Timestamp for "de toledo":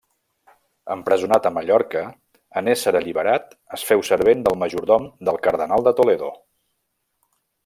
5.91-6.35